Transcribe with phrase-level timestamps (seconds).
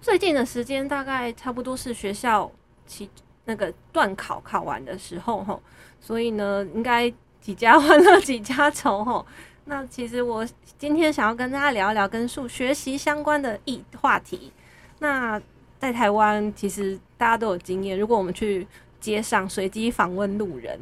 [0.00, 2.50] 最近的时间大概差不多是学校。
[2.86, 3.08] 期
[3.44, 5.62] 那个段考考完的时候吼，
[6.00, 7.08] 所以呢，应该
[7.40, 9.24] 几家欢乐几家愁吼。
[9.66, 10.44] 那其实我
[10.76, 14.52] 今天想要跟大家聊一聊跟数学习相关的议话题。
[14.98, 15.40] 那
[15.78, 18.66] 在台湾，其实大家都有经验，如果我们去
[18.98, 20.76] 街上随机访问路人，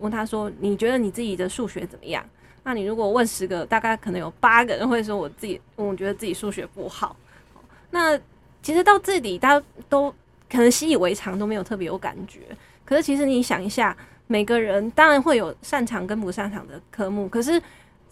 [0.00, 2.22] 问他说：“你觉得你自己的数学怎么样？”
[2.62, 7.16] 那你如果问十个，大概可能有八个人会说：“我自己，我觉得自己数学不好。”
[7.90, 8.20] 那
[8.68, 10.14] 其实到这里，大家都。
[10.50, 12.40] 可能习以为常，都没有特别有感觉。
[12.84, 17.60] 可是其实你想一下，每个人当然会有擅长跟不擅长的科目，可是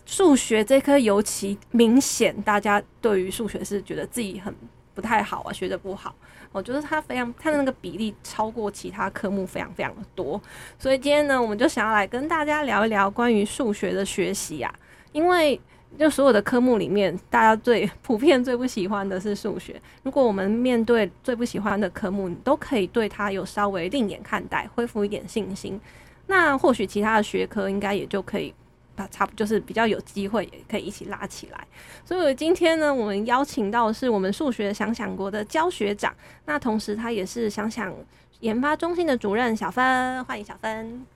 [0.06, 4.54] 数学这科尤其明显，大家对于数学是觉得自己很
[4.94, 6.14] 不太好啊，学得不好。
[6.52, 10.40] 我觉得它非常，它的那个比例超过其他科目非常非常的多。
[10.78, 14.74] 所以今天呢，我们就想要来跟大家聊一聊关于数学的学习啊，
[15.12, 15.60] 因为。
[15.98, 19.80] 就所有的科目里面，大家最 普遍最不喜欢的是数学。
[20.02, 25.80] 如果我们面对最不喜欢的科目，你都可以对它有稍微另眼看待，恢复一点信心。
[26.26, 28.52] 那或许其他的学科应该也就可以
[28.94, 31.66] 把差不就是比较有机会，也可以一起拉起来。
[32.04, 36.14] 所以今天呢，我们邀请到的是我们数学想想国的焦学长，
[36.44, 37.94] 那同时他也是想想
[38.40, 41.06] 研发中心的主任小芬，欢迎小芬。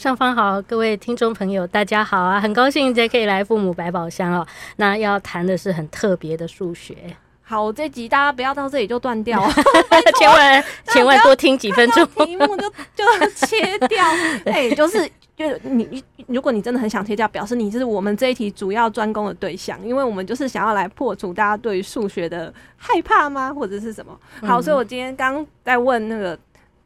[0.00, 2.40] 上方好，各位听众朋友，大家好啊！
[2.40, 4.46] 很高兴今天可以来父母百宝箱哦。
[4.76, 6.96] 那要谈的是很特别的数学。
[7.42, 9.38] 好，这集大家不要到这里就断掉，
[10.18, 13.04] 千万 千万多听几分钟，题目就就
[13.46, 14.02] 切掉。
[14.50, 24.18] 哎，就是就你，如果你真的很想切掉，表示你就是我们这一题主要专攻的对象，因为我们就是想要来破除大家对于数学的害怕吗，或者是什么？
[24.48, 26.38] 好，所以我今天刚在问那个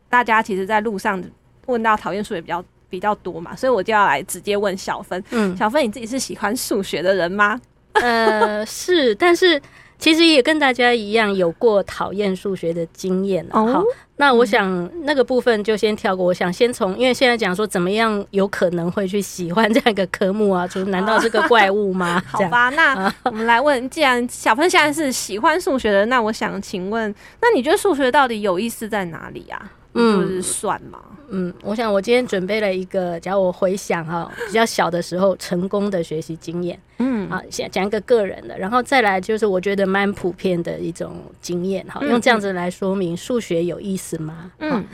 [0.09, 1.23] 大家，其实在路上
[1.67, 2.61] 问到讨厌数学比较。
[2.95, 5.21] 比较多嘛，所以我就要来直接问小芬。
[5.31, 7.61] 嗯，小芬，你自己是喜欢数学的人吗？
[7.95, 9.61] 呃，是，但是
[9.99, 13.45] 其实也跟大家一样有过讨厌数学的经验。
[13.51, 13.83] 哦，好，
[14.19, 16.25] 那我想那个部分就先跳过。
[16.25, 20.65] 我想先从，因为现在讲说怎么样有可能会去喜欢这样一个科目啊？
[20.69, 22.23] 就难道是个怪物吗？
[22.31, 27.13] 好吧，那 我们来问，既然小芬现在是喜欢数学的，那我想请问，
[27.43, 29.71] 那你觉得数学到底有意思在哪里啊？
[29.95, 31.01] 嗯，就是算嘛。
[31.31, 44.53] 嗯，我想我今天准备了一个，假如我回想哈，比较小的时候成功的学习经验，嗯，好，先讲一个个人的，然后再来就是我觉得蛮普遍的一种经验，哈，用这样子来说明数学有意思吗？
[44.59, 44.85] 嗯，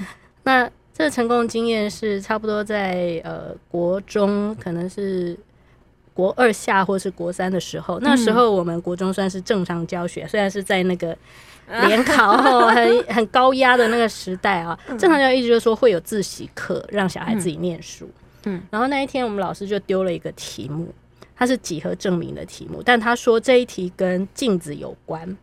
[0.45, 5.37] 那这个成功经验是差不多在呃国中，可能是
[6.21, 11.17] 国二下或是国三的时候，那时候我们国中算是正常教学，虽然是在那个。
[11.87, 18.11] 联考后很 很高压的那个时代啊，正常就一直就是说会有自习课，让小孩自己念书。
[18.45, 20.93] 嗯，然后那一天我们老师就丢了一个题目，
[21.37, 25.37] 它是几何证明的题目，但他说这一题跟镜子有关，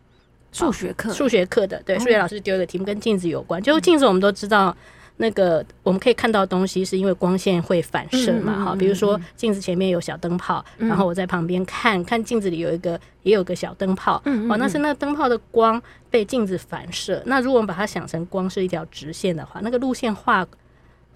[0.52, 1.10] 数学课。
[1.14, 4.76] 数学课的，对，数学老师丢一个题目跟镜子有关，就镜子我们都知道。
[5.20, 8.64] 那个我们可以看到东西，是因为光线会反射嘛？
[8.64, 17.20] 哈、嗯，比如说镜子前面有小灯泡，嗯、然后我在旁边看看镜子里有一个也有个小灯泡，嗯，哦，那是那个灯泡的光被镜子反射。
[17.26, 20.46] 那如果我们把它想成光是一条直线的话，那个路线画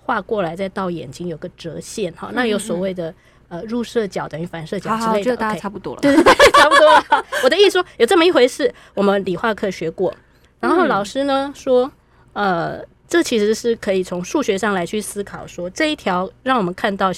[0.00, 3.14] 画过来再到眼睛有个折线，哈，那有所谓的
[3.46, 7.24] 呃入射角等于反射角之类的，大家差不多了，对对 对，差不多了。
[7.44, 10.12] 我的意思说有这么一回事，我们理化课学过，
[10.58, 11.88] 然后老师呢说
[12.32, 12.80] 呃。
[13.12, 17.12] 这其实是可以从数学上来去思考，说这一条让我们看到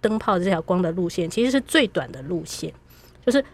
[0.00, 2.74] 灯泡这条光的路线，其实是最短的路线，
[3.24, 3.44] 就是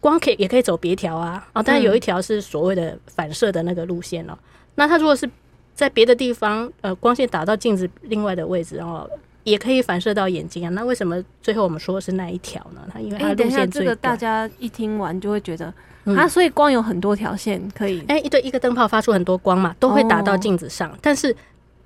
[0.00, 4.36] 光可以也可以走别条啊，啊，但是有一条是所谓的反射的那个路线哦。
[4.74, 5.30] 那它如果是
[5.76, 9.08] 在别的地方，呃，光线打到镜子另外的位置，然后
[9.46, 10.68] 也可以反射到眼睛啊。
[10.70, 12.82] 那为什么最后我们说的是那一条呢？
[12.92, 13.48] 它因为它路线最短。
[13.48, 15.66] 欸，等一下，这个大家一听完就会觉得。
[15.66, 21.34] 啊，嗯、所以光有很多条线可以，哎，一对一个灯泡发出很多光嘛，都会打到镜子上，哦、但是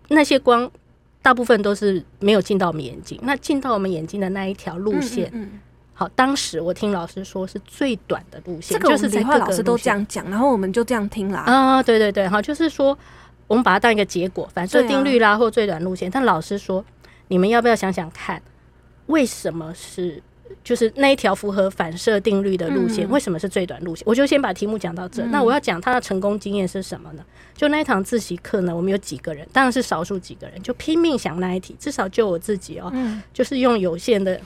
[0.09, 0.71] 那些光
[1.23, 5.61] 大部分都是没有进到我们眼睛，那进到我们眼睛的那一条路线，嗯，嗯，嗯，
[5.95, 11.41] 好，当时我听老师说是最短的路线，这个就是理化老师都这样讲，然后我们就这样听啦。
[11.41, 12.97] 啊，对对对，好，就是说
[13.47, 16.85] 我们把它当一个结果，反射定律啦，或最短路线，啊、但老师说，
[17.31, 18.43] 你们要不要想想看，
[19.07, 20.21] 为什么是
[20.65, 24.03] 就是那一条符合反射定律的路线，为什么是最短路线？
[24.05, 25.25] 我就先把题目讲到这。
[25.27, 27.25] 那我要讲他的成功经验是什么呢？
[27.57, 31.77] 就那一堂自习课呢，我们有几个人，当然是少数几个人，就拼命想那一题。
[31.79, 32.93] 至少就我自己哦，
[33.33, 34.41] 就是用有限的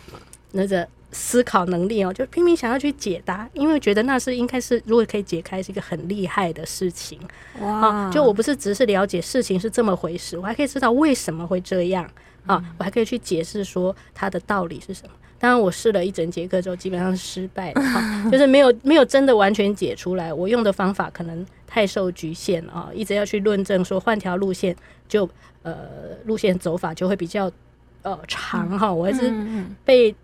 [0.53, 7.19] 那个思考能力哦，就拼命想要去解答，因为觉得那是应该是如果可以解开，是一个很厉害的事情。
[7.61, 8.11] 哇！
[8.11, 12.05] 就我不是只是了解事情是这么回事，我还可以知道为什么会这样
[12.45, 15.15] 啊，我还可以去解释说它的道理是什么。
[15.39, 20.33] 当然，我试了一整节课之后，基本上是失败的 哈，就是没有没有真的完全解出来。
[20.33, 24.75] 我用的方法可能太受局限啊，一直要去论证说换条路线
[25.07, 25.29] 就
[25.63, 25.77] 呃
[26.25, 27.51] 路线走法就会比较
[28.03, 28.91] 呃长哈。
[28.91, 29.31] 我还是
[29.85, 30.15] 被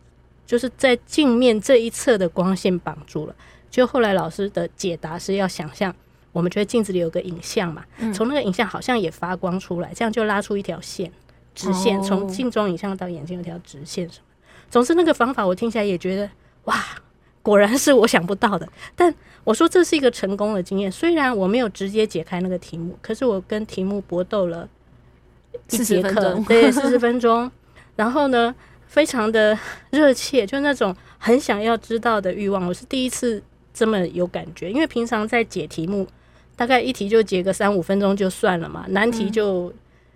[0.51, 3.35] 就是在镜面这一侧的光线绑住了。
[3.71, 5.95] 就后来老师的解答是要想象，
[6.33, 11.09] 我们觉得镜子里有个影像嘛，从那个影像好像也发光出来，这样就拉出一条线
[11.55, 14.25] 直线，从镜中影像到眼睛有条直线什么。
[14.69, 16.29] 总之，那个方法我听起来也觉得
[16.65, 16.85] 哇，
[17.43, 18.69] 果然是我想不到的。
[18.97, 19.15] 但
[19.45, 24.69] 我说这是一个成功的经验，虽然我没有直接解开那个题目，可是我跟题目搏斗了
[25.71, 27.49] 一节课，对，四十分钟。
[27.95, 28.53] 然后呢，
[28.91, 29.57] 非常的
[29.91, 32.67] 热切，就那种很想要知道的欲望。
[32.67, 33.41] 我是第一次
[33.73, 36.05] 这么有感觉，因为平常在解题目，
[36.57, 39.75] 大概一题就解个三五分钟就算了嘛，难题就、嗯、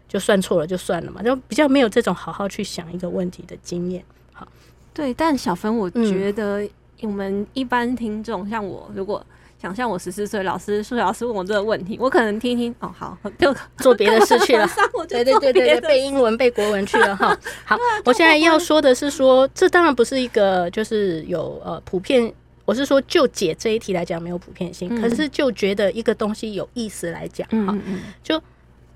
[0.08, 4.04] 就算错了就算了嘛，就比较没有这种好好去想一个问题的经验。
[4.32, 4.48] 好
[4.92, 6.68] 对，但小芬，我觉得
[7.02, 9.24] 我们一般听众，像我，如果
[9.64, 14.68] 想象我十四岁，老师数学老师问我这个问题，我可能听听哦，好，就 做别的事去了。
[15.08, 17.34] 对对对对对，背英文、背国文去了哈。
[17.64, 17.74] 好，
[18.04, 22.30] 我现在要说的是说，这当然不是一个就是有呃普遍，
[22.66, 27.74] 我是说就解这一题来讲没有普遍性，可是就觉得一个东西有意思来讲，哈，
[28.22, 28.38] 就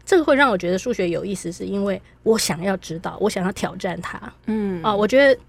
[0.05, 5.41] 这个会让我觉得数学有意思，是因为我想要知道，我想要挑战它，嗯啊，我觉得。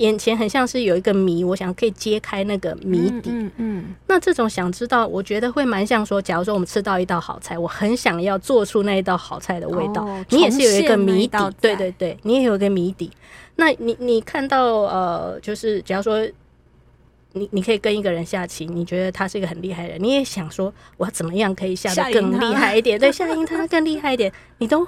[0.00, 3.28] 眼前很像是有一个谜，我想可以揭开那个谜底。
[3.30, 10.02] 嗯，嗯，嗯，那这种想知道，我觉得会蛮像说，假如说我们吃到一道好菜，我很想要做出那一道好菜的味道。
[10.02, 13.10] 哦，你也是有一个谜底，对对对，你也有一个谜底。
[13.56, 16.26] 那你你看到呃，就是假如说
[17.34, 24.86] 你你可以跟一个人下棋，你觉得他是一个很厉害的人，你也想说我要怎么样可以下的更厉害一点， 对，下赢他更厉害一点，你都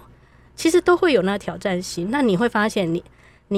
[0.56, 2.10] 其实都会有那挑战性。
[2.10, 2.94] 那你会发现你。
[2.94, 3.04] 你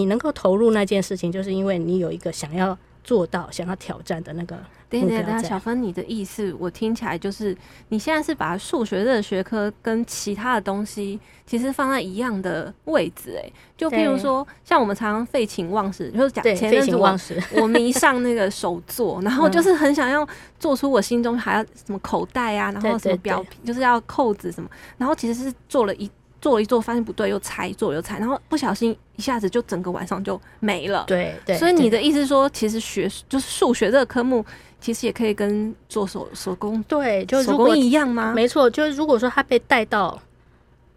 [0.07, 4.59] 能够投入那件事情，就是因为你有一个想要做到、想要挑战的那个。
[4.91, 7.57] 对对对，小芬，你的意思我听起来就是，
[7.89, 17.19] 你现在是把数学这个学科跟其他的东西其实放在一样的位置，哎，就譬如说，像我们常常废寝忘食，就是讲前阵子我
[17.61, 20.25] 我迷上那个手作，然后就是很想要
[20.61, 26.09] 做出我心中还要什么口袋啊，然后什么标品，就是要扣子什么，然后其实是做了一。
[26.45, 31.03] 做一做，发现不对，又拆，做又拆，然后不小心一下子就整个晚上就没了。
[31.07, 34.45] 对对，所以你的意思是说，其实学就是数学这个科目，
[34.79, 38.35] 其实也可以跟做手手工对，就手工一样吗？
[38.35, 40.21] 没错，就是如果说他被带到，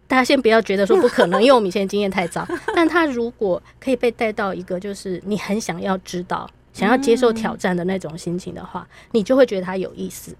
[0.06, 2.46] 大家先不要觉得说不可能，因为我们以前经验太糟。
[2.76, 10.36] 但他如果可以被带到一个，就是你很想要知道、想要接受挑战的那种心情的话，你就会觉得他有意思。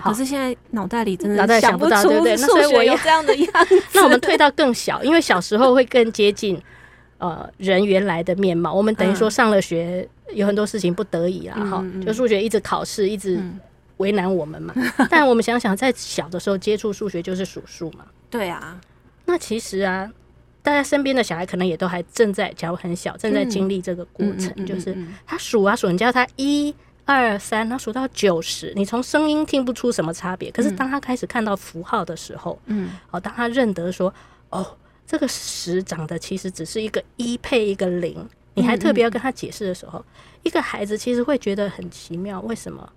[0.00, 2.34] 好，可是现在脑袋里真的想不到，对不对？
[2.36, 3.82] 那所以我要这样的样 子。
[3.94, 6.60] 那我们退到更小，因为小时候会更接近
[7.18, 8.72] 呃人原来的面貌。
[8.72, 13.38] 我们等于说上了学，有很多事情不得已啦，哈，就数学一直考试，一直
[13.98, 14.74] 为难我们嘛。
[15.10, 18.06] 但我们想想，在小的时候接触数学就是数数嘛。
[18.30, 18.80] 对啊。
[19.26, 20.10] 那其实啊，
[20.62, 24.96] 大家身边的小孩可能也都还正在，假如很小，正在经历这个过程，就是
[25.26, 26.74] 他数啊数，你叫他一。
[27.04, 30.50] 二三，他数到九十，你从声音听不出什么差别。
[30.50, 34.12] 可是当他开始看到符号的时候，嗯，哦，当他认得说，
[34.50, 40.04] 哦，这个十长得其实只是一个一配一个零，你还特别要跟他解释的时候，
[40.42, 42.92] 一个孩子其实会觉得很奇妙，为什么？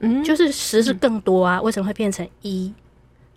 [0.00, 2.72] 嗯，就是十是更多啊，为什么会变成一？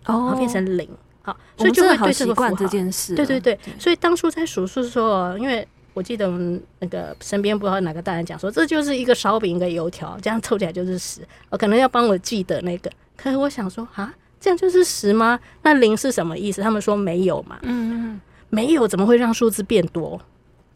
[0.04, 0.88] 哦，变成零？
[1.22, 3.58] 好，所以就会对这个符号这件事，对对对。
[3.78, 5.66] 所以当初在数数的时候，因为。
[5.94, 11.20] 我记得我们那个身边不知道哪个大人讲说，这就是一个烧饼一个油条，这样凑起来就是十。
[11.50, 15.38] 我可能要帮我记得那个，可是我想说啊，这样就是十吗？
[15.62, 16.62] 那零是什么意思？
[16.62, 20.20] 他们说没有嘛，嗯嗯，没有怎么会让数字变多？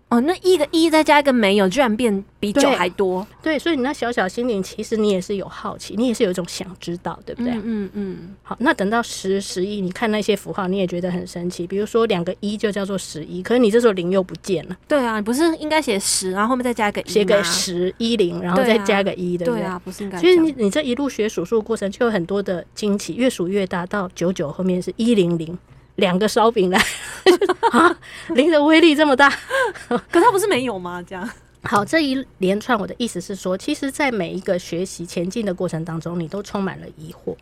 [0.09, 3.27] 哦，那一个一再加一个没有，居然变比九还多。
[3.43, 7.51] 对，对，所以你那小小心灵，其实你也是有好奇，你也是有一种想知道，对不对？
[7.55, 8.37] 嗯嗯，嗯。
[8.45, 11.67] 好，那等到十、十一，你看那些符号，你也觉得很神奇。
[11.67, 14.77] 比如说两个一就叫做十一，可是你这时候零又不见了。
[14.87, 19.61] 对啊，不是应该写十，然后后面再加一个一，写个十一零，然后再加个一，对不对？
[19.61, 20.19] 对啊，不是应该。
[20.19, 25.59] 所以你你这一路学数数过程，就有很多的惊奇，越数越大，到九九后面是一零零。
[25.97, 26.83] 两个烧饼来
[27.73, 27.99] 啊！
[28.31, 29.29] 零的威力这么大，
[29.88, 31.03] 可他不是没有吗？
[31.07, 31.29] 这样
[31.62, 37.35] 好，这一连串我的意思是说，其实，在每一个学习前进的过程当中，你都充满了疑惑。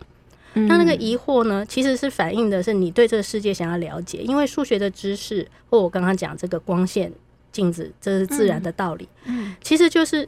[0.54, 4.18] 嗯、那那个疑惑呢，其实是反映的是你对这个世界想要了解。
[4.18, 7.12] 因为数学的知识，或我刚刚讲这个光线、
[7.52, 9.06] 镜子，这是自然的道理。
[9.24, 10.26] 嗯，其实就是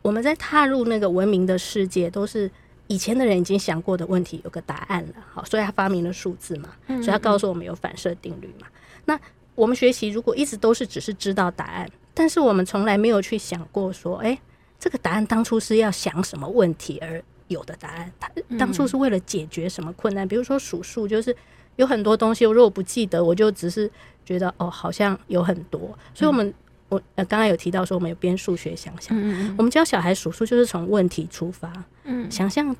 [0.00, 2.50] 我们在踏入那个文明的世界，都是
[2.88, 5.14] 以前的人已经想过的问题，有个答案了。
[5.32, 8.66] 好，所以他发明了数字嘛，所以他告诉我们有反射定律嘛。
[9.04, 9.18] 那
[9.54, 14.38] 我们学习如果一直都是只是知道答案，但是我们从来没有去想过说，哎，
[14.78, 20.26] 这个答案当初是要想什么问题而有的答案，他当初是为了解决什么困难？
[20.26, 21.34] 比如说数数，就是
[21.76, 23.90] 有很多东西，我如果不记得，我就只是
[24.24, 25.80] 觉得哦，好像有很多。
[26.14, 26.52] 所以，我们
[26.88, 29.16] 我呃刚刚有提到说，我们有编数学想象，
[29.56, 31.72] 我们教小孩数数就是从问题出发，
[32.04, 32.74] 嗯，想象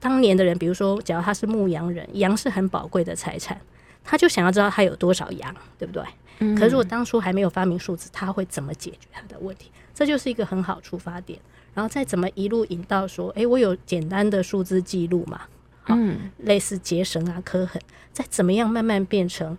[0.00, 3.60] 当年的人，比如说，假如他是牧羊人，羊是很宝贵的财产，
[4.04, 6.02] 他就想要知道他有多少羊，对不对？
[6.54, 9.70] 可是如果当初还没有发明数字，他会怎么解决他的问题？
[9.92, 11.38] 这就是一个很好出发点。
[11.74, 15.42] 然后再怎么一路引到说，哎，我有简单的数字记录嘛？
[15.82, 17.80] 好，嗯，类似结绳啊、刻痕，
[18.12, 19.56] 再怎么样慢慢变成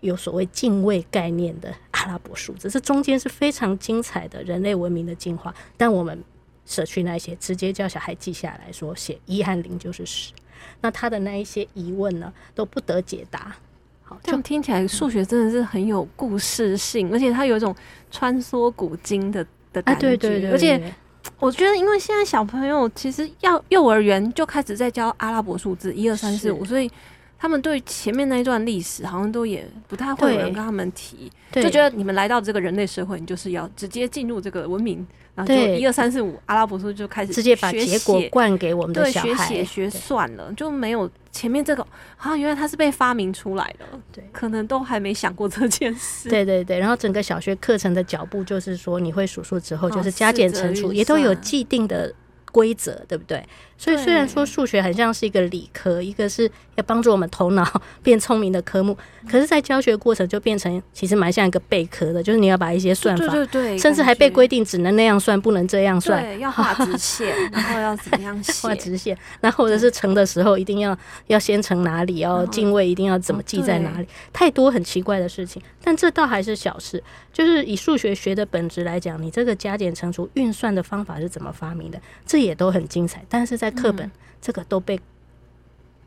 [0.00, 5.54] 有所谓敬畏概念的阿拉伯数字，这中间是非常精彩的人类文明的进化。
[5.76, 6.22] 但我们
[6.66, 10.32] 舍去那些，直接叫小孩记下来说，写一和零就是十。
[10.80, 13.56] 那他的那一些疑问呢，都不得解答。
[14.02, 17.74] 好，这样听起来数学真的是很有故事性，而且它有一种
[18.10, 20.94] 穿梭古今的的感觉，对对对，而且。
[21.40, 26.90] 我觉得，因为现在小朋友其实要幼儿园就开始在教阿拉伯数字一二三四五，所以
[27.38, 35.06] 他们对前面那一段历史好像都也不太会有人跟他们提，就觉得你们来到这个人类社会，你就是要直接进入这个文明。
[35.36, 46.28] 然后就一二三四五阿拉伯数就开始直接把结果灌给我们的小孩，学写学算了，就没有前面这个啊，原来它是被发明出来的，对，可能都还没想过这件事。
[46.28, 52.12] 对对对，然后整个小学课程的脚步就是说，你会数数之后，就是加减乘除也都有既定的。
[52.50, 53.44] 规则对不对？
[53.78, 57.64] 所以虽然说数学很像是一个理科，一个是要帮助我们头脑
[58.02, 58.96] 变聪明的科目，
[59.30, 77.00] 可是，在教学过程就变成其实蛮像一个背科的，就是你要把一些算法，对对对，甚至还被规定只能那样算，不能这样算，对，要画直线， 然后要怎么样画直线，然后或者是乘的时候一定要要先乘哪里，要进位一定要怎么记在哪里，太多很奇怪的事情，但这倒还是小事。
[77.30, 82.00] 就是以数学学的本质来讲，你这个加减乘除运算的方法是怎么发明的？
[82.26, 84.10] 这也都很精彩，但是在课本
[84.40, 85.00] 这个都被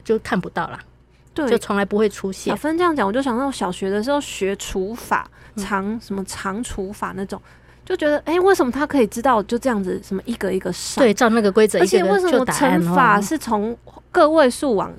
[0.04, 0.80] 就看不到了，
[1.34, 2.52] 对，就从来不会出现。
[2.52, 7.42] 小芬这样讲，我就想到小学的时候学除法，长什么长除法那种，
[7.86, 11.04] 就觉得哎、欸，为什么他可以知道就这样子什么一个一个上？
[11.04, 13.78] 对，照那个规则，而且为什么乘法是从
[14.12, 14.92] 个位数往？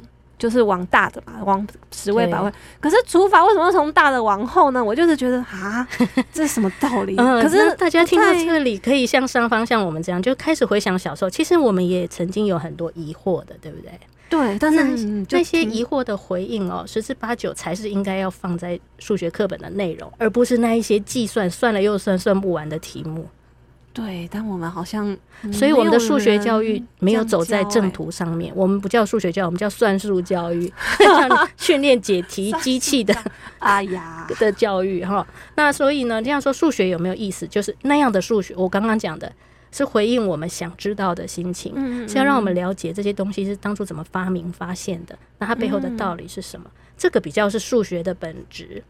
[0.43, 2.53] 就是往大的嘛，往十位百位。
[2.81, 4.83] 可是除法为什么要从大的往后呢？
[4.83, 5.87] 我就是觉得啊，
[6.33, 7.15] 这是什么道理？
[7.41, 11.31] 可是大家听到这里，可以向上方像我们这样，就开始回想小时候。
[11.31, 13.93] 其实我们也曾经有很多疑惑的，对不对？
[14.29, 23.29] 对，但是那些疑惑的回应哦，十之八九才是应该要放在数学课本的内容，而不是那一些计算算了又算算不完的题目。
[23.95, 25.15] 对，但我们好像，
[25.53, 28.51] 所以我们的数学教育没有走在正途上面。
[28.57, 30.73] 我们不叫数学教育，我们叫算术教育，
[31.59, 33.15] 训练解题 机器的，
[33.59, 35.27] 哎呀 的教育哈。
[35.57, 37.47] 那所以呢，这样说数学有没有意思？
[37.47, 39.31] 就是那样的数学，我刚刚讲的
[39.71, 46.71] 是回应我们想知道的心情，嗯嗯，是要让我们了解这些东西是当初怎么发明发现的，那它背后的道理是什么？
[46.97, 48.83] 这个比较是数学的本质，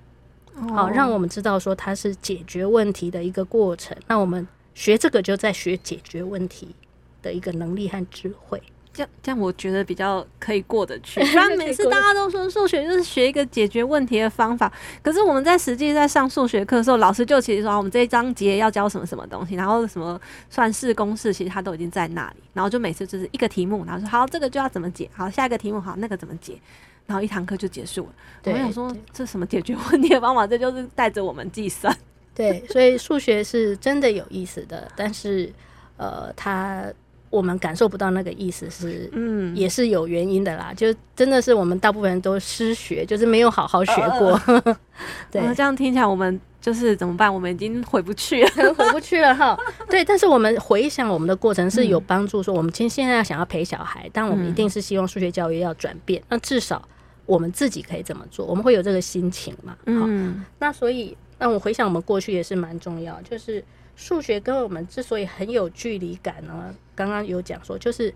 [0.73, 3.97] 好，让我们知道说它是解决问题的一个过程。
[4.07, 4.47] 那我们。
[4.75, 6.75] 学这个就在学解决问题
[7.23, 8.63] 的一个能力和智慧，
[8.93, 11.21] 这样这样我觉得比较可以过得去。
[11.25, 26.59] 不然每次大家都说数学就是学一个解决问题的方法，可是我们在实际在上数学课的时候，老师就其实说我们这一章节要教什么什么东西，然后什么算式公式，其实它都已经在那里，然后就每次就是一个题目，然后说好这个就要怎么解，好下一个题目好那个怎么解，
[27.07, 28.13] 然后一堂课就结束了。
[28.45, 30.45] 我想说这什么解决问题的方法？
[30.49, 31.97] 这就是带着我们计算。
[32.35, 35.53] 对，所以数学是真的有意思的，但是，
[35.97, 36.85] 呃，它
[37.29, 40.73] 我们感受不到那个意思是，嗯，也是有原因的啦。
[40.75, 44.41] 就真的是我们大部分人都失学，就是没有好好学过。
[44.47, 44.77] 呃、
[45.31, 47.33] 对，这样听起来我们就是怎么办？
[47.33, 49.59] 我们已经回不去了， 回不去了哈。
[49.89, 52.43] 对，但是我们回想我们的过程是有帮助。
[52.43, 56.23] 说我们其实现在想要陪小孩，但我们一定是希望数学教育要转变。
[56.29, 56.87] 那至少
[57.25, 59.77] 我们自己可以怎么做，我们会有这个心情嘛？
[59.85, 61.17] 嗯，那所以。
[61.43, 63.65] 那我回想我们过去也是蛮重要，就是
[63.97, 68.15] 数学跟我们之所以很有距离感呢，刚刚有讲说，就是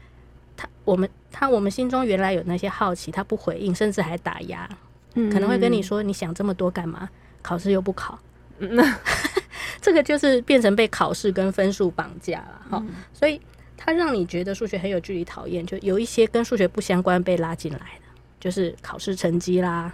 [0.57, 4.69] 他我们他我们心中原来有那些好奇，他不回应，甚至还打压，
[5.15, 7.11] 嗯，可能会跟你说，你想这么多干嘛？
[7.43, 8.17] 考试又不考，
[8.61, 8.79] 嗯，
[9.83, 12.85] 这个就是变成被考试跟分数绑架了哈。
[13.13, 13.41] 所以
[13.77, 18.07] 它让你觉得数学很有距离讨厌，就有一些跟数学不相关被拉进来的，
[18.39, 19.93] 就是考试成绩啦，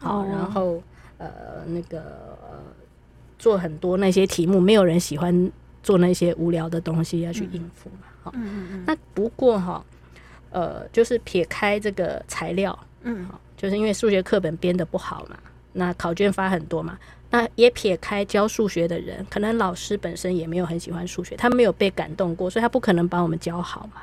[0.00, 0.82] 好，然后
[1.22, 2.02] 呃那个
[3.38, 5.50] 做很多那些题目，没有人喜欢
[5.82, 8.06] 做那些无聊的东西要去应付嘛。
[8.22, 8.32] 好，
[8.86, 9.84] 那不过哈，
[10.50, 15.36] 呃，就是撇开这个材料，嗯，好，就是因为数学课本编的不好嘛。
[15.72, 16.98] 那考卷发很多嘛？
[17.30, 24.02] 那也撇开教数学的人，可能老师本身也没有很喜欢数学，他没有被感动过，所以他不可能把我们教好嘛。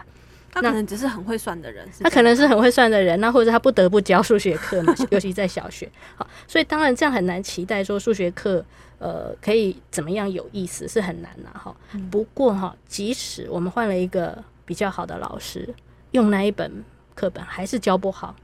[0.62, 5.90] 他可能只是很会算的人，他可能是很会算的人，那或者他不得不教数学课嘛， 尤其在小学。
[6.16, 8.64] 好，所以当然这样很难期待说数学课
[8.98, 11.76] 呃可以怎么样有意思，是很难的哈。
[12.12, 15.68] 不过哈，即使我们换了一个比较好的老师，
[16.12, 16.84] 用那一本
[17.16, 18.36] 课本还是教不好。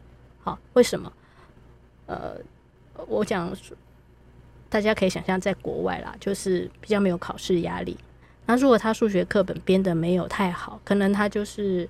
[0.44, 1.12] 好，为什么？
[2.06, 2.38] 呃。
[3.08, 3.54] 我讲，
[4.70, 7.98] 大家可以想象，在国外啦，就是比较没有考试压力。
[8.46, 11.88] 那如果他数学课本编的没有太好，可能他就是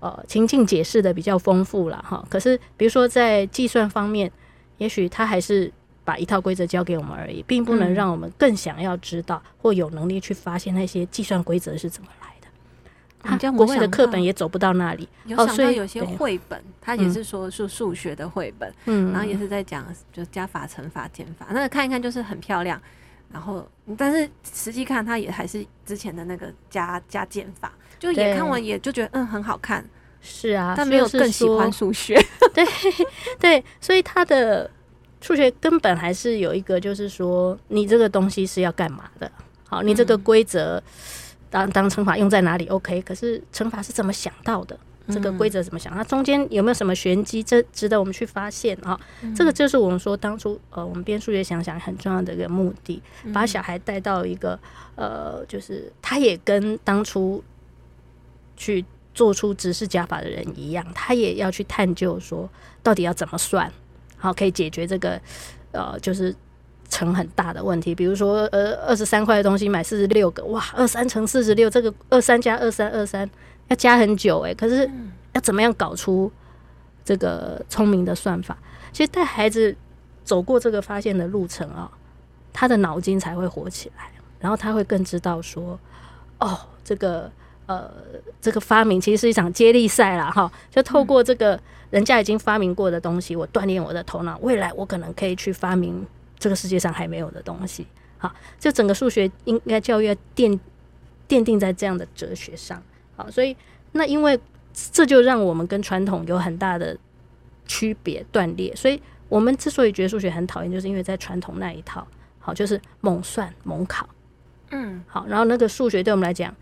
[0.00, 2.24] 呃情境解释的比较丰富了哈。
[2.28, 4.30] 可是比如说在计算方面，
[4.78, 5.72] 也许他还是
[6.04, 12.48] 把一套规则教给我们而已，并不能让我们更想要知道或有能力去发现那些计算规则是怎么来的。
[13.20, 22.80] 他国外的课本也走不到那里，有想到有些绘本，它也是说是数学的绘本，嗯，然后也是在讲就加法、乘法、减法，那个看一看就是很漂亮，
[23.30, 29.84] 然后但是实际看它也还是之前的那个加加减法，就也看完也就觉得嗯很好看，
[30.20, 32.18] 是啊，但没有更喜欢数学，
[32.54, 32.66] 对
[33.38, 34.70] 对，所以他的
[35.20, 39.30] 数学根本还是有一个，就是说你这个东西是要干嘛的，
[39.66, 40.82] 好，你这个规则。
[41.50, 44.78] 当当乘法用在哪里？OK，可是乘法是怎么想到的？
[45.10, 45.90] 这个规则怎么想？
[45.94, 47.42] 它中间有没有什么玄机？
[47.42, 49.00] 这值得我们去发现啊！
[49.34, 53.02] 这个就是我们说当初呃，我们编数学想想很重要的一个目的，
[53.32, 54.60] 把小孩带到一个
[54.94, 57.42] 呃，就是他也跟当初
[58.58, 58.84] 去
[59.14, 62.46] 做出直式加法的人一样，他也要去探究说
[62.82, 63.72] 到底要怎么算，
[64.18, 65.18] 好可以解决这个
[65.72, 66.36] 呃，就是。
[66.90, 73.28] 成很大的问题，比如说，呃，二十三块的东西买四十六个，哇，二三乘四十六，这个二三加二三二三
[73.66, 74.90] 要加很久诶，可是
[75.34, 76.32] 要怎么样搞出
[77.04, 78.56] 这个聪明的算法？
[78.90, 79.76] 其实带孩子
[80.24, 81.92] 走过这个发现的路程啊，
[82.54, 85.78] 他的脑筋才会活起来，然后他会更知道说，
[86.38, 87.30] 哦，这个
[87.68, 87.88] 呃，
[88.40, 90.28] 这个发明其实是一场接力赛啦。
[90.28, 91.58] 哈，就透过这个
[91.90, 96.04] 人家已经发明过的东西，我锻炼我的头脑，未来我可能可以去发明。
[96.40, 97.84] 这个世界上还没有的东西，
[98.16, 100.56] 好，就整个数学应该教育要奠
[101.28, 102.80] 奠定在这样的哲学上，
[103.16, 103.56] 好，所以
[103.90, 104.38] 那因为
[104.72, 106.96] 这就让我们跟传统有很大的
[107.66, 112.06] 区别断裂，所以我们之所以觉得数学很讨厌，就是因为在传统那一套，
[112.38, 114.08] 好，就是猛算猛考，
[114.70, 116.54] 嗯，好，然后那个数学对我们来讲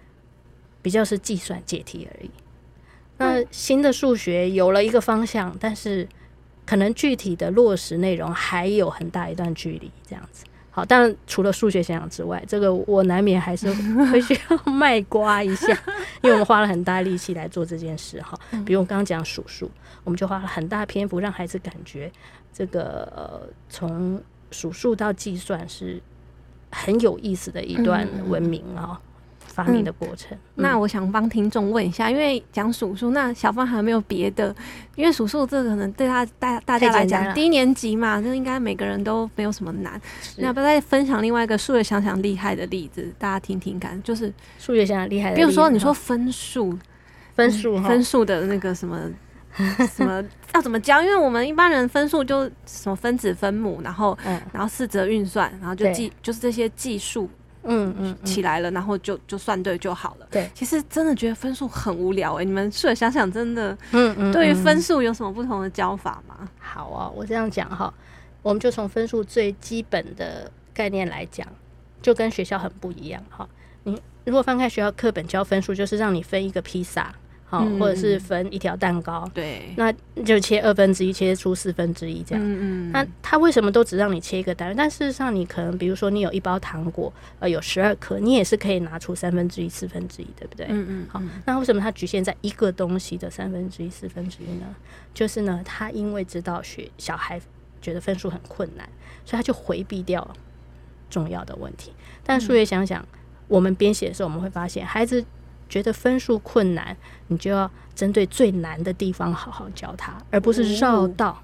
[0.87, 2.31] 比较是计算解题而已，
[3.19, 6.07] 那新的数学有了一个方向，但是。
[6.65, 10.45] 可能具体的落实内容还有很大一段距离，这样子。
[10.73, 13.73] 好，当然除了数学想想之外，这个我难免还是
[14.11, 15.69] 会需要 卖瓜一下，
[16.23, 18.37] 因为我们花了很大力气来做这件事哈。
[18.65, 19.71] 比如我刚刚讲数数，
[20.03, 22.11] 我们就花了很大篇幅让孩子感觉
[22.53, 24.21] 这个呃，从
[24.51, 26.03] 数数到计算是
[26.73, 29.01] 很有意思的一段文明啊。
[29.57, 34.55] 发明的过程，那我想帮听众问一下，因为讲数数，那小芳还有没有别的？
[34.97, 39.99] 因为数数这个可能对他大大家来讲，低年级嘛，那应该每个人都没有什么难。
[40.37, 44.01] 那要不要再分享另外一个数学想想厉害的例子，大家听听看？
[44.03, 46.79] 就是数学想想厉害的例子，比如说你说分数，
[47.35, 49.11] 分数分数的那个什么
[49.97, 51.03] 什么要怎么教？
[51.03, 57.27] 因为我们一般人分数就什么分子分母，然后、嗯、然后四则运算，然后就计就是这些计数。
[57.67, 60.27] 嗯嗯，起来了，然后就就算对就好了。
[60.31, 66.49] 对，其实真的觉得分数很无聊哎，你们试着想想，真的，嗯嗯，对于分数有什么不同的教法吗？
[66.59, 67.93] 好啊，我这样讲哈，
[68.43, 71.47] 我们就从分数最基本的概念来讲，
[72.01, 73.49] 就跟学校很不一样哈。
[73.85, 77.15] 你如果翻开学校课本教分数，就是让你分一个披萨。
[77.49, 79.93] 好，或者是分一条蛋糕，对，那
[80.25, 82.45] 就切二分之一，切出四分之一这样。
[82.45, 82.91] 嗯嗯。
[82.91, 84.77] 那他为什么都只让你切一个单元？
[84.77, 90.67] 但事实上，你可能比如说你有一包糖果，呃，有十二颗，你也是可以拿出三分之一、四分之一，对不对？
[90.69, 91.07] 嗯嗯。
[91.09, 94.67] 好，那为什么它局限在一个东西的三分之一、四分之一呢？
[95.15, 97.41] 就是呢，他因为知道学小孩
[97.81, 98.89] 觉得分数很困难，
[99.25, 100.29] 所以他就回避掉
[101.09, 101.93] 重要的问题。
[102.25, 103.07] 但数学想想，
[103.47, 105.25] 我们编写的时候，我们会发现孩子。
[105.69, 106.97] 觉得分数困难，
[107.29, 111.43] 你就要针对最难的地方好好教他，而不是绕道。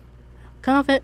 [0.60, 1.00] 刚刚分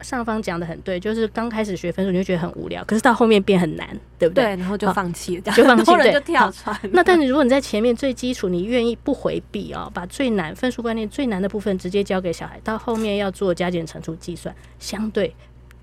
[0.00, 3.88] 上方讲的很对，就是刚开始学分数你就觉得很无聊，可是到后面变很难，
[4.18, 4.44] 对不对？
[4.44, 6.76] 对，然后就放弃了，就放弃，对，就跳船。
[6.90, 15.34] 那但是如果你在前面最基础，你愿意不回避啊、哦，把最难分数观念最难的部分直接交给小孩，到后面要做加减乘除计算，相对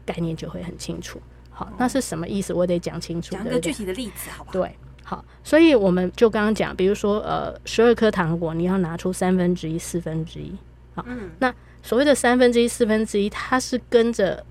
[0.05, 1.21] 概念就会很清楚。
[1.49, 2.53] 好，那是什么意思？
[2.53, 4.53] 我得讲清楚，讲一个具体的例子，好不好？
[4.53, 4.75] 对。
[5.09, 10.55] 好，所以我们就刚刚讲，比如说，呃，十二颗糖果，你要拿出三分之一、四分之一。
[10.93, 14.45] 好，嗯，那所谓的三分之一、四分之一，它是跟着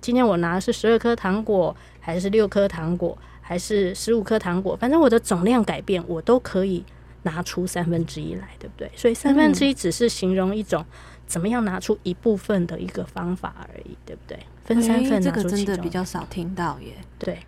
[0.00, 6.84] 今天我拿的是十二颗糖果，还是六颗糖果，还是十五颗糖果，反正我的总量改变，我都可以
[7.22, 8.90] 拿出三分之一来，对不对？
[8.96, 10.84] 所以三分之一只是形容一种
[11.28, 14.36] 怎么样拿出一部分的一个方法而已，对不对？
[14.64, 16.94] 分三份拿出其中，这个真的比较少听到耶。
[17.16, 17.38] 对。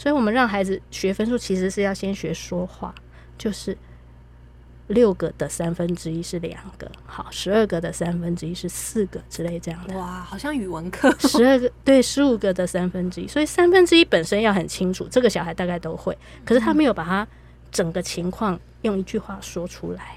[0.00, 2.94] 所以，我们让孩子学分数，其实是要先学说话，
[3.36, 3.76] 就是
[4.86, 9.94] 六个的三分之一是两个，好，十二个的三分之一是四个之类这样的。
[9.98, 11.14] 哇，好像语文课。
[11.28, 17.28] 十二个 对，十五个的三分之一，所以三分之一本身要很清楚，这个小孩大概都会，可是他没有把他
[17.70, 20.16] 整个情况用一句话说出来。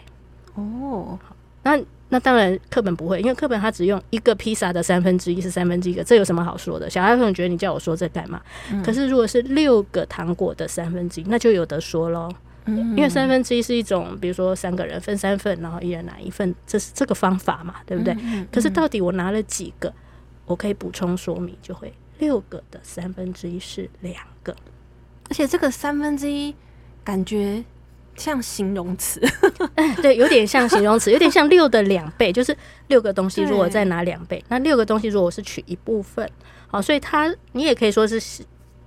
[0.55, 1.77] 哦，好，那。
[2.13, 6.88] 那当然，课本不会，因为课本它只用一个披萨的三分之一是三分之一个，这有什么好说的？
[6.88, 8.39] 小孩可能觉得你叫我说这干嘛？
[8.71, 12.30] 嗯、可是如果是六个糖果的三分之一，那就有得说喽。
[12.65, 18.13] 嗯，因为三分之一是一种，比如说三个人分三份，然后一人拿一份，这是这个方法嘛，对不对？
[18.13, 19.91] 嗯嗯、可是到底我拿了几个？
[20.45, 24.56] 我可以补充说明，就会六个的三分之一是两个，
[25.30, 26.54] 而且这个三分之一
[27.04, 27.63] 感觉。
[28.15, 29.21] 像形容词，
[30.02, 32.56] 对，有点像形容词，有点像六的两倍，就是
[32.88, 36.30] 六个东西，如果再拿两倍，那六个东西如果是取一部分，
[36.67, 38.21] 好，所以它你也可以说是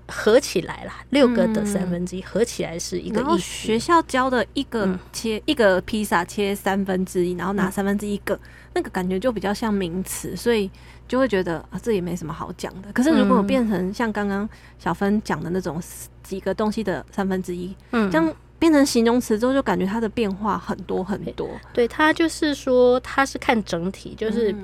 [0.09, 3.39] 合起来啦，六个的三分之一合起来是一个意思。
[3.39, 8.39] 学校教的一个切一个披萨切三分之一，然后拿三分之一个，
[8.75, 10.71] 那个感觉就比较像名词，所以
[11.09, 12.93] 就会觉得啊，这也没什么好讲的。
[12.93, 15.83] 可是如果变成像刚刚小芬讲的那种
[16.23, 18.33] 几个东西的三分之一，嗯，这样。
[18.59, 21.49] 变成形容词之后，就感觉它的变化很多很多。
[21.75, 24.55] 对，它就是说，它是看整体，就是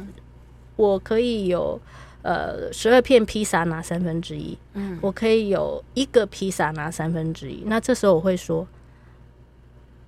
[0.76, 1.78] 我可以有
[2.22, 7.62] 呃十二片披萨拿三分之一，嗯，我可以有一个披萨拿三分之一。
[7.66, 8.66] 那这时候我会说，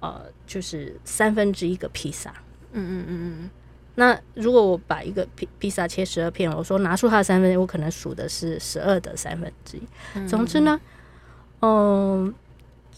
[0.01, 2.33] 呃，就是三分之一个披萨。
[2.73, 3.51] 嗯嗯嗯嗯。
[3.97, 10.27] 那如果我把一个披披萨切十二片，我说拿出它的三分之一，我可能数的是十二的三分之一。
[10.27, 10.81] 总之呢，
[11.61, 12.35] 嗯。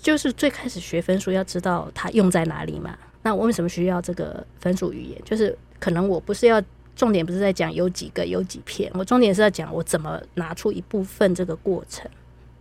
[0.06, 2.96] 就是最开始学分数，要知道它用在哪里嘛。
[3.24, 5.20] 那我为什么需要这个分数语言？
[5.24, 6.62] 就是可能我不是要
[6.94, 12.08] 重点，不是在讲有几个、有几片，我重点是要讲我怎么拿出一部分这个过程。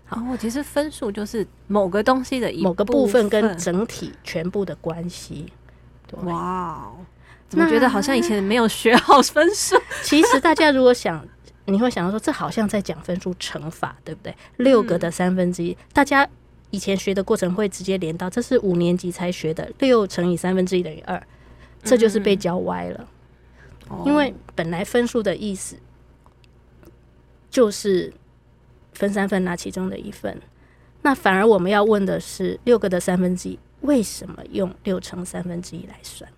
[0.06, 5.46] 好，哦，其实分数就是某个东西的一某个部分跟整体全部的关系。
[6.24, 6.92] 哇，
[7.48, 9.76] 怎么觉得好像以前没有学好分数？
[10.02, 11.24] 其实大家如果想，
[11.66, 14.36] 你会想到说，这好像在讲分数乘法，对不对？
[14.58, 16.28] 六个的三分之一，大家。
[16.72, 21.22] 以前学的过程会直接连到，这是五年级才学的，六乘以三分之一等于二，
[21.84, 23.08] 这就是被教歪了。
[23.90, 25.78] 嗯、因为本来分数的意思
[27.50, 28.14] 就是
[28.94, 30.42] 分三份拿其中的一份，
[31.04, 36.30] 那反而我们要问的是六个的三分之一为什么用六乘三分之一来算？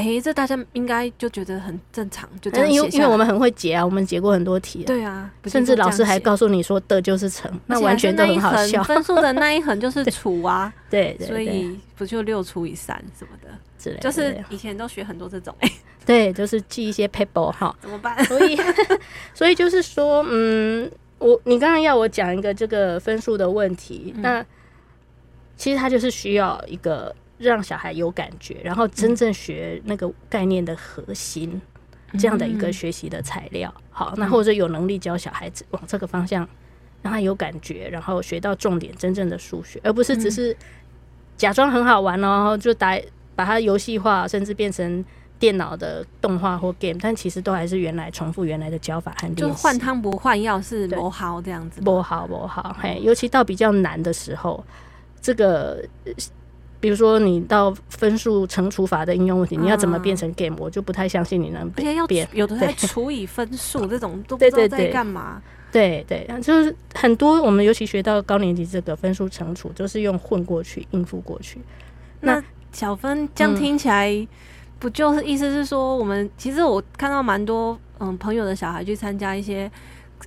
[0.00, 4.86] 哎、欸，这大家应该就觉得很正常，就这样因为因为我们很会解啊，我们解过很多题、啊。
[4.86, 8.82] 对啊，甚至老师还告诉你说的就是乘，那完全都很好笑。
[8.82, 15.70] 分数的那一横就是 除啊，对，对，对，所以不就六除以三什么的之类的，就是以前都学很多这种哎。
[16.06, 17.76] 对，就是记一些 paper 哈。
[17.82, 18.16] 怎么办？
[18.24, 18.58] 所以
[19.34, 24.46] 所以就是说，嗯，我你刚刚要我讲一个这个分数的问题，嗯、那
[25.58, 27.14] 其实它就是需要一个。
[27.48, 31.58] 让小孩有感觉，然后真正学那个概念的核心，
[32.12, 33.72] 嗯、这样的一个学习的材料。
[33.90, 36.46] 好，那或者有能力教小孩子往这个方向，
[37.00, 40.54] 让他有感觉，然后学到重点，真正的数学，而不是只是
[41.38, 43.00] 假装很好玩哦，就打
[43.34, 45.02] 把它游戏化，甚至变成
[45.38, 49.40] 电脑的动画或 game，但其实都还是原来重复原来的教法和练习。
[49.40, 52.76] 就换汤不换药是不好这样子，不好不好。
[52.78, 54.62] 嘿，尤其到比较难的时候，
[55.22, 55.82] 这个。
[56.80, 60.56] 比如说，你到分数乘除法的应用问题，你要怎么变成 game？
[60.58, 61.86] 我就不太相信你能变。
[61.86, 65.42] 而且要有的在除以分数 这种都不知道在干嘛。
[65.70, 71.60] 对对，就是很多我们尤其学到高年级这个分数乘除，就是用混过去应付过去。
[72.20, 74.26] 那小芬这样听起来，
[74.78, 79.70] 不就是意思是说，我们其实我看到蛮多嗯朋友的小孩去参加一些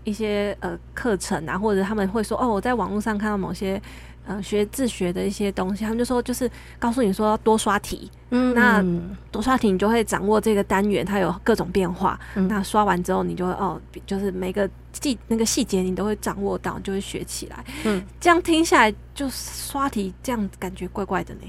[0.03, 3.81] 一些呃课程啊，或者他们会说哦，我在网络上看到某些。
[4.25, 8.83] 呃学自学的一些东西，他们就说就是告诉你说要多刷题，嗯，那
[9.31, 21.41] 多刷题你就会掌握这个单元它有各种变化，嗯、那刷完之后你就会哦，就是每个细那个细节你都会掌握到，就会学起来，嗯，这样听下来就刷题这样感觉怪怪的呢。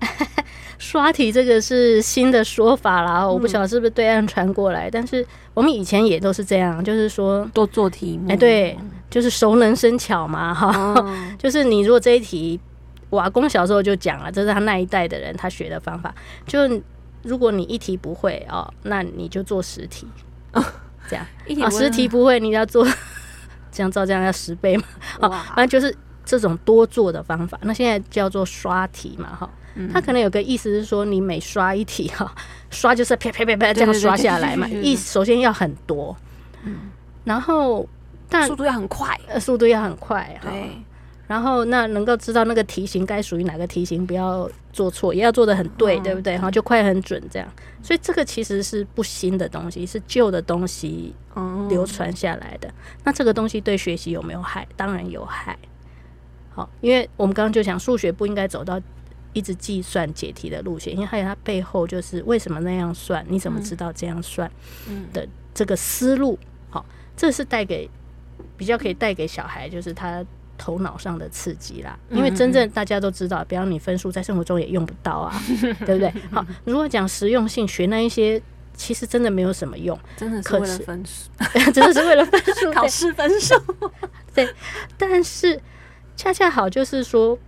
[0.76, 8.76] 刷题这个是新的说法啦，我不晓得是不是对岸传过来，嗯、但是我们以前也都是这样，就是说多做题目，哎，对，
[9.14, 12.58] 就是熟能生巧嘛，哈、哦， 就是你如果这一题，
[13.10, 16.12] 我阿公小时候就讲了，这是他那一代的人他学的方法，
[16.48, 16.58] 就
[17.22, 20.04] 如果你一题不会哦，那你就做十题，
[20.52, 20.64] 哦、
[21.08, 22.84] 这样，一题十题不会，你要做
[23.70, 24.82] 这样照这样要十倍嘛，
[25.20, 29.48] 啊哇，反正就是这种多做的方法，那现在叫做刷题嘛，哈。
[29.92, 32.34] 他可能有个意思是说，你每刷一题哈，
[32.70, 34.68] 刷就是啪啪啪啪这样刷下来嘛。
[34.68, 36.16] 意思首先要很多，
[36.64, 36.74] 嗯，
[37.22, 37.88] 然后
[38.28, 40.70] 但速度要很快，呃，速度要很快，对。
[41.26, 46.34] 然后那能够知道那个题型该属于哪个题型，不要做错，也要做的很对，对不对？
[46.34, 47.48] 然后就快很准这样。
[47.82, 51.14] 所以这个其实是不新的东西，是旧的东西
[51.68, 52.72] 流传下来的。
[53.04, 54.66] 那这个东西对学习有没有害？
[54.76, 55.58] 当然有害。
[56.54, 58.80] 好，因为我们刚刚就讲数学不应该走到。
[59.36, 63.26] 一直计算解题的路线，因为还有它背后就是为什么那样算？
[63.28, 64.48] 你怎么知道这样算？
[65.12, 66.38] 的这个思路，
[66.70, 67.90] 好，这是带给
[68.56, 70.24] 比较可以带给小孩，就是他
[70.56, 71.98] 头脑上的刺激啦。
[72.10, 75.42] 因为真正大家都知道，比方你分数在生活中也用不到啊，
[75.84, 76.12] 对不对？
[76.30, 78.40] 好，如果讲实用性，学那一些
[78.74, 81.30] 其实真的没有什么用，真的是为了分数，
[81.72, 83.54] 真的是为了分数，考试分数。
[84.34, 84.48] 对，
[84.96, 85.60] 但是
[86.16, 87.38] 恰恰好就是说。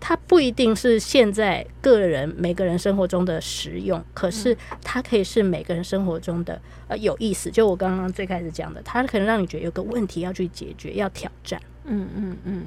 [0.00, 7.50] 它不一定是现在个人每个人生活中的实用，可是它可以是每个人生活中的呃有意思。
[7.50, 11.60] 就我刚刚最开始讲的，它可能让你觉得有个问题要去解决，要挑战。
[11.84, 12.66] 嗯嗯嗯。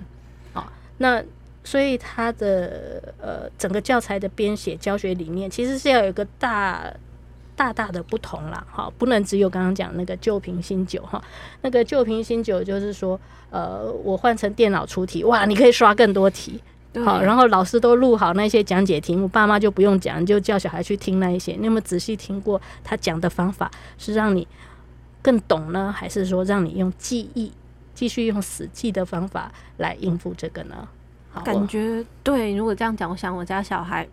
[0.53, 0.63] 好、嗯嗯哦，
[0.97, 1.23] 那
[1.63, 6.91] 所以它的呃整个教材的编写教学理念，其实是要有一个大
[7.55, 8.65] 大大的不同啦。
[8.69, 11.23] 哈、哦，不能只有刚刚讲那个旧瓶新酒哈、哦。
[11.61, 13.19] 那个旧瓶新酒就是说，
[13.51, 16.61] 呃，我换成电脑出题，哇，你可以刷更多题。
[16.93, 21.54] 对好，然后老师都录好那些讲解题目，爸妈就不用讲，就叫小孩去听那一些。
[21.54, 24.45] 你有没有仔细听过他讲的方法是让你
[25.21, 27.49] 更懂呢，还是说让你用记忆
[27.95, 30.88] 继续用死记的方法来应付这个呢？
[31.30, 32.54] 好，感觉对。
[32.56, 34.06] 如果这样讲，我想我家小孩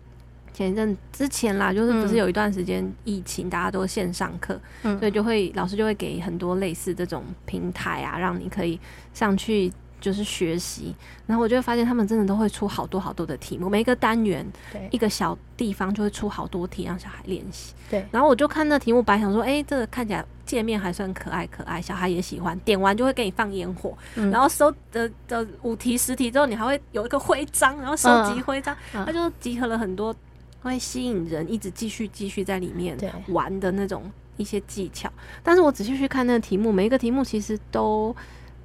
[0.53, 8.79] 前一阵之前啦，就是不是有一段时间疫情，嗯、大家都线上课，嗯、所以就会老师就会给很多类似这种平台啊，让你可以
[9.13, 9.69] 上去。
[9.99, 10.95] 就是学习，
[11.27, 17.73] 然后我就会发现他们真的都会出好多好多的题目，每一个单元，对一个小地方就会出好多题让小孩练习。
[17.89, 30.15] 对，然后我就看那题目，本来想说，哎、欸，这个看起来界面还算可爱可爱，小孩也喜欢，点完就会给你放烟火，嗯、然后收的的五题十题之后，你还会有一个徽章，然后收集徽章，他、嗯、就集合了很多
[30.61, 35.11] 会吸引人一直继续继续在里面玩的那种一些技巧。
[35.43, 38.15] 但是我仔细去看那个题目，每一个题目其实都。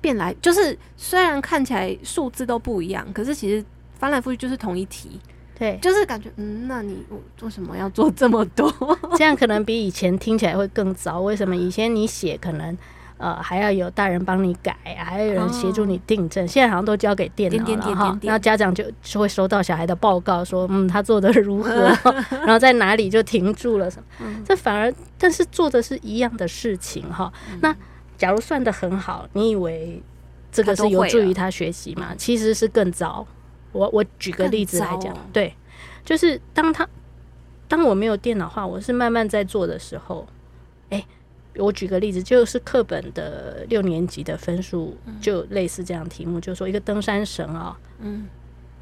[0.04, 3.64] 变来就是，虽然看起来数字都不一样，可是其实
[3.98, 5.18] 翻来覆去就是同一题。
[5.58, 8.70] 对，就是感觉，嗯，那你我做什么要做这么多？
[9.16, 11.22] 这样可能比以前听起来会更糟。
[11.22, 12.76] 为什么以前你写可能
[13.16, 18.18] 呃还要有大人帮你改，还要有人协助你订正，哦、现在好像都交给电脑了哈。
[18.20, 21.90] 然后家长就就会收到小孩的报告，说嗯他做的如何，
[22.44, 24.04] 然后在哪里就停住了什么。
[24.20, 27.32] 嗯、这反而但是做的是一样的事情哈。
[27.50, 27.74] 嗯、那。
[28.16, 30.02] 假如算的很好，你以为
[30.52, 32.14] 这个是有助于他学习吗？
[32.16, 33.26] 其实是更糟。
[33.72, 35.52] 我我举个例子来讲，对，
[36.04, 36.88] 就是当他
[37.66, 40.24] 当我没有电脑化，我是慢慢在做的时候，
[40.90, 41.06] 哎、欸，
[41.60, 48.28] 我举个例子，就是课本的六年级的分数，就类似这样题目，就是说一个登山绳啊，嗯，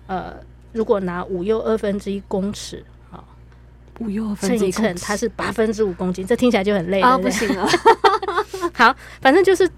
[0.09, 0.35] 呃，
[0.73, 3.25] 如果拿五又二分之一公尺啊，
[3.99, 7.67] 五又二分之一公尺，它是八分之五公斤，这听起来就很累啊，不行了。
[8.75, 9.69] 好，反正就是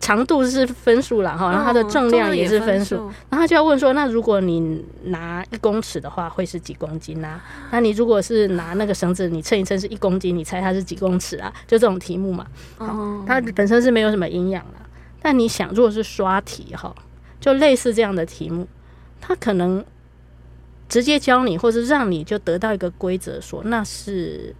[0.00, 2.96] 长度是分数了哈，然后它的重量也是分数，
[3.30, 7.40] 然后他就要问说，那如果你拿一公尺的话，会是几公斤呢？
[7.70, 11.50] 那你如果是拿那个绳子，你称一称是一公斤，你猜它是几公尺啊？
[11.66, 12.46] 就这种题目嘛，
[12.76, 14.78] 哦它本身是没有什么营养的。
[15.22, 16.94] 但你想，如果是刷题哈，
[17.40, 18.68] 就类似这样的题目，
[19.22, 19.82] 它可能
[20.86, 24.54] 直接教你，或是让你就得到一个规则，说那是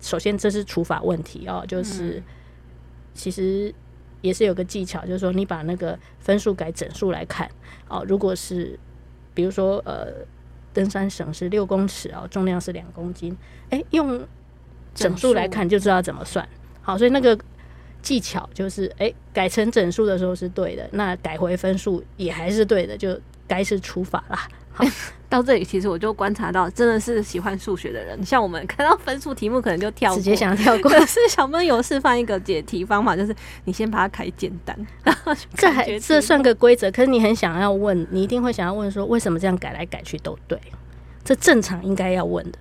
[0.00, 2.22] 首先这是除法问题哦，就是。
[3.16, 3.74] 其实
[4.20, 7.50] 也是有个技巧，就是说你把那个分数改整数来看
[7.88, 8.04] 哦。
[8.06, 8.78] 如果是
[9.34, 10.06] 比如说呃，
[10.72, 13.36] 登山绳是六公尺哦，重量是两公斤，
[13.70, 14.24] 哎，用
[14.94, 16.48] 整数来看就知道怎么算。
[16.82, 17.36] 好，所以那个
[18.02, 24.46] 技巧就是哎，改成整数的时候是对的，那改回分数也还是对的，就该是除法啦。
[24.76, 24.84] 好，
[25.28, 30.90] 到这里其实我就观察到，真的是喜欢数学的人，像我们看到分数题目可能就跳过，直接想跳过。
[30.90, 33.34] 可是小朋友示范一个解题方法，就是
[33.64, 36.90] 你先把它开简单，然后这还这算个规则。
[36.90, 40.60] 可是你很想要问，你一定会想要问说，为什么这样改来改去都对？
[41.24, 42.58] 这正常应该要问的。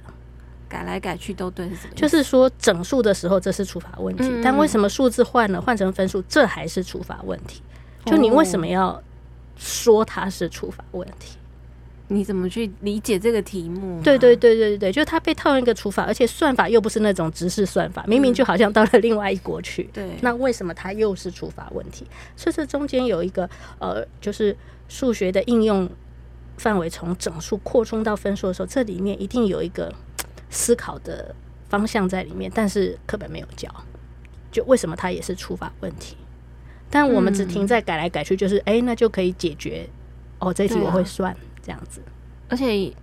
[0.67, 1.93] 改来改去都对是什么？
[1.95, 7.61] 就是说整数的时候这是除法问题，嗯、但为什么数字换了换成分数，这还是除法问题？
[8.05, 9.01] 就你为什么要
[9.55, 11.37] 说它是除法问题？
[12.07, 14.01] 你怎么去理解这个题目？
[14.01, 19.89] 对对对对对，就是它被套用一个除法，而且算法又不是那种直式算法，明明就好像到了另外一国去。
[19.93, 22.05] 对、嗯，那为什么它又是除法问题？
[22.35, 24.55] 所以这中间有一个呃，就是
[24.87, 25.89] 数学的应用
[26.57, 29.93] 范围从整数扩充到分数的时候，这里面一定有一个。
[30.47, 31.35] 思考的
[31.67, 33.67] 方向在里面，但是课本没有教，
[34.51, 36.15] 就为什么它也是除法问题？
[36.89, 39.89] 但我们只停在改来改去，就是哎、嗯欸，那就可以解决。
[40.39, 41.99] 哦，这题我会算、啊、这样子，
[42.47, 42.93] 而且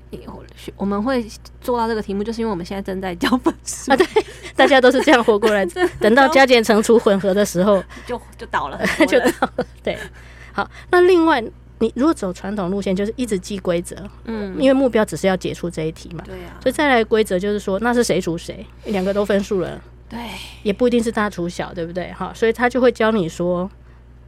[0.77, 1.27] 我们会
[1.61, 4.07] 做到这个题目，就是因为我们现在正在教本数啊，对，
[4.55, 5.67] 大家都是这样活过来，
[5.99, 9.67] 等到加减乘除混合的时候，就 就倒了，就倒了。
[9.83, 9.99] 对，
[10.53, 11.43] 好，那另外。
[11.79, 13.97] 你如果走传统路线，就是一直记规则，
[14.27, 16.63] 嗯，因为目标只是要解出这一题嘛，对呀、啊。
[16.63, 20.17] 所以再来规则就是说，那是谁除谁，两个都分数了，对，
[20.63, 22.13] 也不一定是大除小，对不对？
[22.13, 23.69] 哈，所以他就会教你说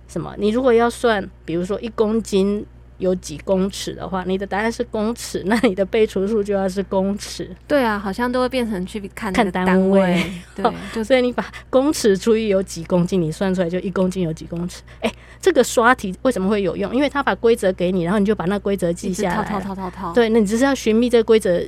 [0.08, 0.34] 什么？
[0.36, 2.66] 你如果要算，比如说一公斤。
[2.98, 7.50] 有几公尺的话，你的答案是公尺，那你的被除数就要是公尺。
[7.66, 10.24] 对啊，好像都会变成去看看单位。
[10.54, 14.82] 对， 就所以你把公尺除以有几公斤，你算出来就一公斤有几公尺。
[15.00, 16.94] 哎、欸，这个刷题为什么会有用？
[16.94, 19.42] 因为他把规则给你，然后你就把那规则记下来。
[19.42, 20.12] 套套套套套。
[20.12, 21.60] 对，那你只是要寻觅这个规则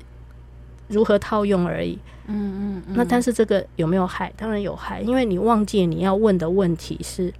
[0.86, 1.98] 如何套用而已。
[2.28, 2.94] 嗯嗯嗯。
[2.96, 4.32] 那但是这个有没有害？
[4.36, 7.32] 当然有害，因为你忘记你要问的问题是，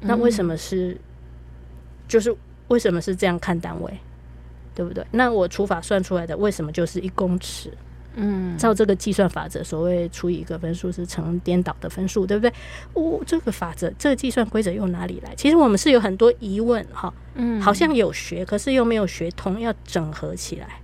[0.00, 0.92] 那为什么是？
[0.92, 0.98] 嗯、
[2.06, 2.36] 就是。
[2.68, 3.92] 为什么是这样看单位，
[4.74, 5.04] 对不对？
[5.10, 7.72] 那我除法算出来的为什么就是一公尺？
[8.16, 12.52] 嗯，照这个计算法则，所谓除以一个分数是成颠倒的分数，对不对？
[12.92, 15.34] 哦，这个法则，这个计算规则用哪里来？
[15.34, 20.80] 其实我们是有很多疑问哈，嗯，好像有学，可是又没有学通，要整合起来。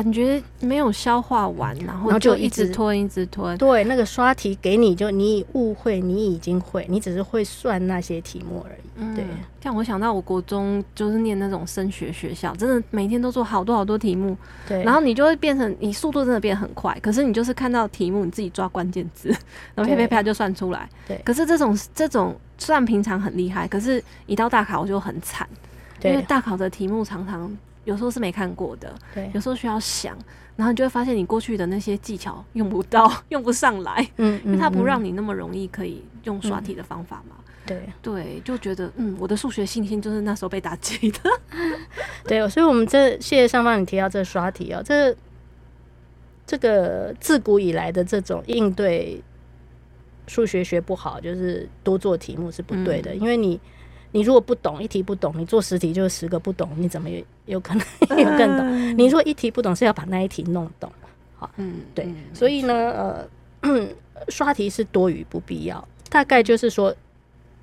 [0.00, 3.58] 感觉没有消化完，然后就一直吞，一直吞。
[3.58, 8.88] 对，那个刷题给你就你误会，你已经会，你只是会算那些题目而已。
[9.00, 9.24] 嗯、对，
[9.60, 14.36] 像我想到我国中就是念那种升学学校，真的每天都做好多好多题目。
[14.68, 19.30] 对，然后你就会变成你速度真的变得很快，可是你就是看到题目，你自己抓关键字，
[19.74, 20.88] 然后啪啪啪就算出来。
[21.08, 25.48] 对，可是这种这种算平常很厉害，可是一到大考我就很惨，
[26.04, 27.50] 因为大考的题目常常。
[27.88, 30.14] 有时候是没看过的，对，有时候需要想，
[30.56, 41.20] 然后你就会发现你过去的那些技巧用不到， 用不上来，嗯，因为它不让你那么容易可以用刷题的方法嘛，嗯、对，对，就觉得嗯，我的数学信心就是那时候被打击的，
[42.28, 45.16] 对，所以我们这谢谢上方你提到这刷题哦，这
[46.46, 49.22] 这个自古以来的这种应对
[50.26, 53.58] 数学学不好，就是多做题目是不对的，嗯、因为你。
[54.10, 57.10] 你如果不懂一题不懂，你做十题就是十个不懂，你怎么
[57.48, 58.66] 有有可能有更懂？
[58.66, 60.92] 嗯、你如果一题不懂，是要把那一题弄懂，
[61.36, 62.74] 好，嗯，对，嗯、所以呢，
[63.62, 63.88] 呃，
[64.28, 66.94] 刷题是多余不必要，大概就是说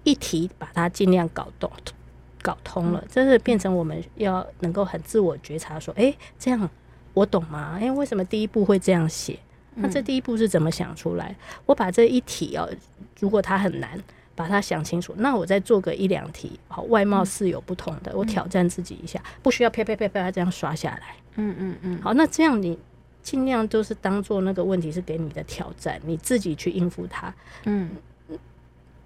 [0.04, 1.72] 一题把它尽量搞懂、
[2.42, 6.70] 搞通了，这是变成我们要能够很自我觉察，说，哎、欸，这样
[7.14, 7.74] 我懂吗？
[7.76, 9.38] 哎、欸，为什么第一步会这样写？
[9.76, 11.36] 那这第一步是怎么想出来？
[11.66, 12.68] 我把这一题哦，
[13.20, 14.02] 如果它很难。
[14.36, 21.16] 把它想清楚，那我再做个一两题，好，外貌是有不同的，嗯、我挑战自己一下，不需要啪啪啪啪这样刷下来。
[21.38, 22.78] 嗯嗯嗯，好，那这样你
[23.24, 27.34] 尽量都是当做那个问题是给你的挑战，你自己去应付它。
[27.64, 27.92] 嗯，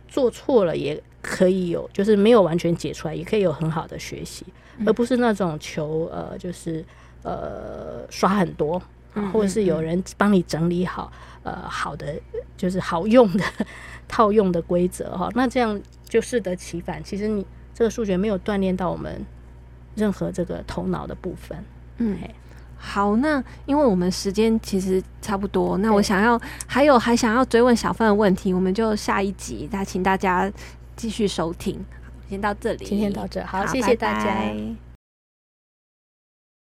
[0.08, 4.46] 做错了也可以有，就是没有完全解出来，也可以有很好的学习，
[4.78, 6.84] 嗯、而不是那种求呃，就是
[7.22, 8.82] 呃刷很多，
[9.32, 11.12] 或者是有人帮你整理好，
[11.43, 12.19] 呃，好的
[12.58, 13.43] 就是好用的。
[14.12, 16.99] 套用的规则哈， 那这样就适得其反。
[17.04, 19.23] 其实你这个数学没有锻炼到我们
[19.93, 21.63] 任何这个头脑的部分。
[21.97, 22.17] 嗯，
[22.75, 30.52] 好，那因为我们时间其实差不多，那我想要还有还想要追问小范的问题，我们就下一集再请大家
[30.95, 31.80] 继续收听。
[32.28, 34.26] 先到这里，今天到这，好，好谢谢大家。
[34.26, 34.89] 拜拜。